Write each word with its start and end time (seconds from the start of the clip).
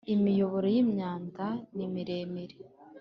Imiyoboro 0.13 0.67
y 0.75 0.77
‘imyanda 0.83 1.45
nimiremire. 1.75 2.55